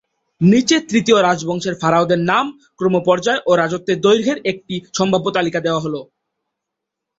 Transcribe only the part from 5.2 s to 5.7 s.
তালিকা